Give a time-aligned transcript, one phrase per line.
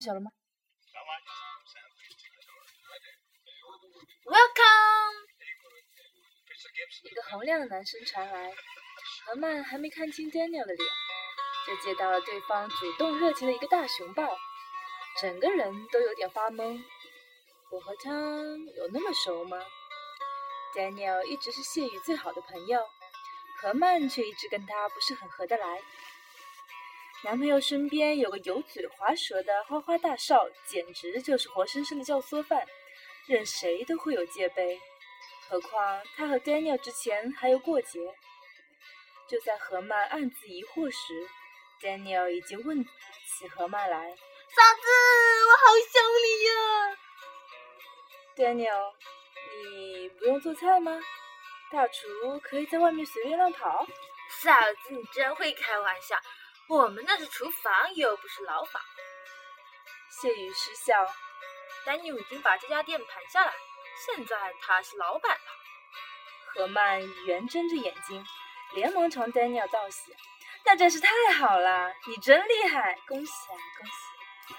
[0.00, 0.30] 晓了吗
[4.24, 5.26] ？Welcome。
[7.02, 8.54] 一个洪亮的男声传来，
[9.26, 10.88] 何曼还没看清 Daniel 的脸，
[11.66, 14.38] 就接到了对方主动热情的一个大熊抱，
[15.20, 16.80] 整个人都有点发懵。
[17.70, 18.10] 我和他
[18.76, 19.58] 有那么熟吗
[20.74, 22.88] ？Daniel 一直是谢宇最好的朋友，
[23.60, 25.82] 何曼却一直跟他不是很合得来。
[27.24, 32.64] 男朋友身边有个油嘴滑舌的花花大少，简直就是活生生的教唆犯，
[33.26, 34.80] 任谁都会有戒备。
[35.48, 37.98] 何况他和 Daniel 之前还有过节。
[39.28, 41.28] 就在何曼暗自疑惑时
[41.82, 44.10] ，Daniel 已经问起何曼来
[44.54, 44.88] ：“嫂子，
[45.48, 46.52] 我好想你呀
[48.36, 48.94] ！”Daniel，
[49.64, 50.98] 你不用做菜吗？
[51.72, 53.84] 大厨可以在外面随便乱跑。
[54.40, 54.52] 嫂
[54.84, 56.16] 子，你真会开玩笑。
[56.68, 58.82] 我们那是厨房，又不是牢房。
[60.10, 60.94] 谢宇失笑。
[61.86, 63.54] 丹尼已经把这家店盘下来，
[64.04, 65.46] 现在他是老板了。
[66.52, 68.22] 何曼圆睁着眼睛，
[68.74, 70.14] 连忙朝丹尼尔道喜
[70.66, 74.54] ：“那真是太好了，你真厉害，恭喜啊，恭喜！”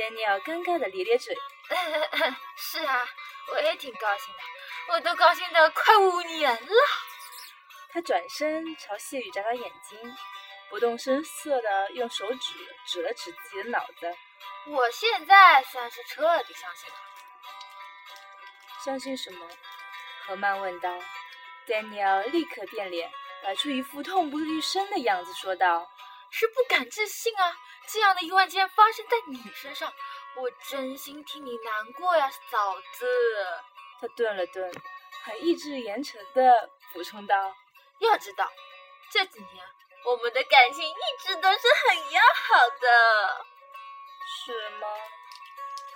[0.00, 1.36] 丹尼尔尴尬的咧咧嘴：
[2.56, 3.04] “是啊，
[3.50, 6.72] 我也挺高兴的，我都高兴的快五年了。”
[7.90, 10.16] 他转身朝谢宇眨眨眼睛。
[10.72, 12.54] 不动声色地用手指
[12.86, 14.16] 指了指自己的脑子。
[14.68, 16.96] 我现在算是彻底相信了。
[18.82, 19.46] 相信什么？
[20.24, 20.98] 何曼问道。
[21.66, 23.12] Daniel 立刻变脸，
[23.42, 25.86] 摆出一副痛不欲生的样子，说道
[26.32, 27.54] ：“是不敢置信啊！
[27.86, 29.92] 这样的意外竟然发生在你身上，
[30.36, 33.06] 我真心替你难过呀，嫂子。”
[34.00, 34.72] 他顿了顿，
[35.22, 37.54] 还义正言辞的补充道
[38.00, 38.50] ：“要知道，
[39.10, 39.62] 这几年……”
[40.04, 43.46] 我们的感情一直都是很要好的，
[44.26, 44.88] 是吗？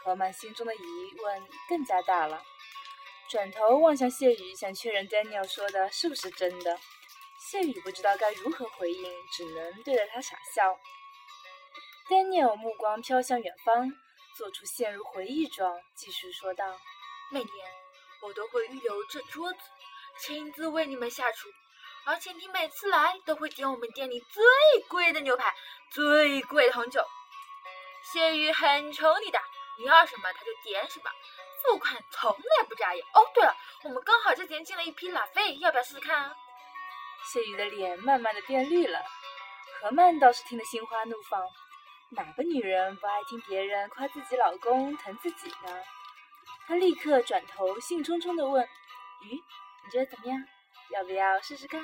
[0.04, 2.42] 何曼心中的疑问更加大了，
[3.28, 6.78] 转头望向谢宇，想确认 Daniel 说的是不是真的。
[7.38, 10.78] 谢宇不知道该如何回应，只能对着他傻笑。
[12.08, 13.92] Daniel 目光飘向远方，
[14.36, 16.78] 做出陷入回忆状，继续说道
[17.31, 17.50] ：“每年
[18.22, 19.58] 我都会预留这桌子，
[20.20, 21.48] 亲自为你们下厨。”
[22.06, 24.44] 而且你每次来都会点我们店里最
[24.89, 25.53] 贵的牛排，
[25.91, 27.05] 最贵的红酒。
[28.12, 29.41] 谢宇很宠你的，
[29.77, 31.11] 你要什么他就点什么，
[31.62, 33.05] 付款从来不眨眼。
[33.12, 33.53] 哦，对了，
[33.83, 36.33] 我们刚好这几天进了一批拉菲，要不要试试看啊？
[37.33, 39.03] 谢宇的脸慢慢的变绿了，
[39.81, 41.43] 何曼倒是听得心花怒放，
[42.11, 45.83] 哪个女人不爱听别人夸自己老公疼自己呢？
[46.69, 48.65] 她立刻转头兴冲冲的问
[49.27, 50.41] ：“鱼，你觉得怎么样？”
[50.96, 51.80] 要不要试试看？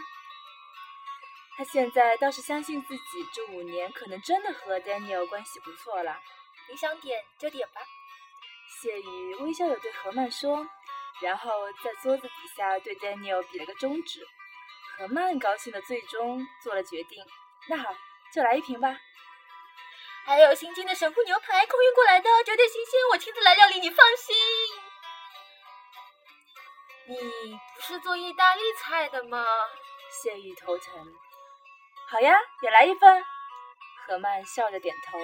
[1.55, 3.03] 他现在倒是相信自己，
[3.35, 6.19] 这五年可能真的和 Daniel 关系不错了。
[6.71, 7.83] 你想点就点吧。
[8.81, 10.67] 谢宇微笑着对何曼说，
[11.21, 11.51] 然后
[11.85, 14.27] 在桌子底下对 Daniel 比了个中指。
[14.97, 17.23] 何曼高兴的最终做了决定。
[17.69, 17.95] 那好，
[18.33, 18.99] 就来一瓶吧。
[20.25, 24.35] 还有新进的神户牛排，空运过来的，绝对新鲜，我亲自来料理，你放心。
[27.07, 29.45] 你不是做意大利菜的吗？
[30.11, 31.15] 谢玉头疼。
[32.09, 33.25] 好呀，也来一份。
[34.07, 35.19] 何曼笑着点头。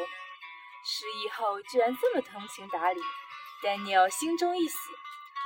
[0.85, 3.01] 失忆后居然这么通情达理
[3.63, 4.77] ，Daniel 心中一喜，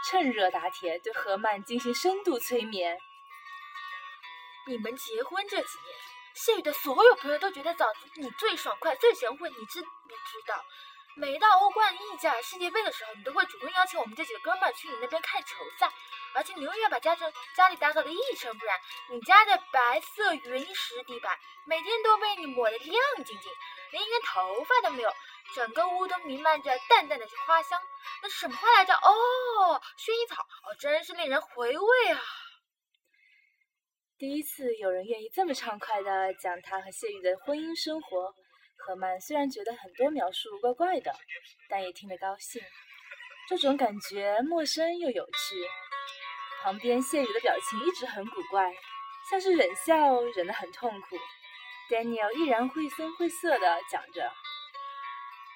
[0.08, 2.98] 趁热打铁对何曼进行深度催眠。
[4.66, 5.98] 你们结婚这几年，
[6.34, 10.64] 谢宇的所有朋友都觉得嫂子你最爽快、最贤惠，你知不知道？
[11.14, 15.90] 每到欧冠、意甲、世界杯的时候，你都会主动邀请我们这几个哥们儿去你那边看球赛，
[16.34, 18.80] 而且你永远把家中家里打扫的一尘不染。
[19.10, 23.52] 你家的白色云石地板每天都被你抹得亮晶晶，
[23.90, 25.12] 连一根头发都没有，
[25.54, 27.78] 整个屋都弥漫着淡淡的花香。
[28.22, 28.94] 那什么花来着？
[28.94, 30.42] 哦，薰衣草。
[30.42, 32.20] 哦，真是令人回味啊！
[34.16, 38.34] 第一次有人愿意这么畅快的讲他和谢宇的婚姻生活。
[38.84, 41.14] 何曼虽然觉得很多描述怪怪的，
[41.68, 42.60] 但也听得高兴。
[43.48, 45.68] 这种感觉陌生又有趣。
[46.62, 48.72] 旁边谢宇的表情一直很古怪，
[49.30, 51.16] 像是忍笑忍得很痛苦。
[51.88, 54.32] Daniel 依然绘声绘色地讲着。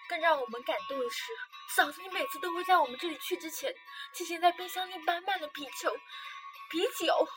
[0.08, 1.32] 更让我们感动的是，
[1.74, 3.74] 嫂子你每次都会在我们这里去之前，
[4.12, 5.92] 提前在冰箱里满满的啤酒，
[6.70, 7.28] 啤酒，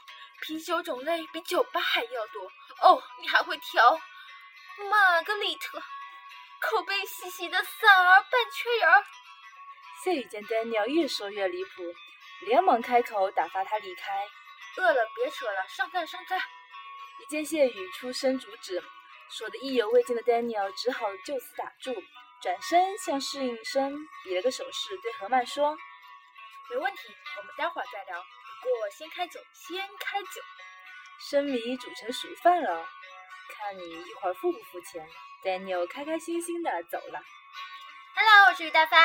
[0.42, 2.44] 啤酒种类比酒吧还要多。
[2.82, 4.00] 哦，你还会调。
[4.88, 5.82] 玛格丽特，
[6.62, 9.04] 口碑细细的散儿半缺人儿。
[10.04, 11.84] 谢雨见 Daniel 越说越离谱，
[12.42, 14.26] 连忙开口打发他离开。
[14.78, 16.38] 饿了别扯了，上菜上菜。
[17.20, 18.82] 一见谢雨出声阻止，
[19.30, 21.94] 说的意犹未尽的 Daniel 只好就此打住。
[22.42, 23.94] 转身向侍应生
[24.24, 25.78] 比了个手势，对何曼说
[26.72, 28.24] ：“没问题，我们待会儿再聊。
[28.62, 30.42] 不过先开酒，先开酒。
[31.30, 32.88] 生米煮成熟饭了，
[33.50, 35.06] 看你一会儿付不付钱。
[35.44, 37.20] ”Daniel 开开心心的走了。
[38.16, 38.98] Hello，我是于大发。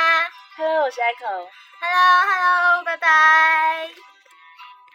[0.56, 1.48] Hello，我是 Echo。
[1.80, 4.13] Hello，Hello，拜拜。